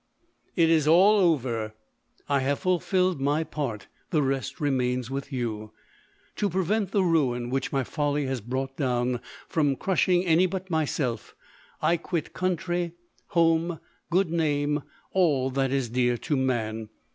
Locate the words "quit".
11.97-12.33